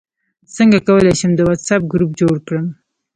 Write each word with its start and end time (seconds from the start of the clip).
څنګه 0.55 0.77
کولی 0.87 1.13
شم 1.19 1.31
د 1.35 1.39
واټساپ 1.47 1.81
ګروپ 1.91 2.11
جوړ 2.21 2.35
کړم 2.47 2.67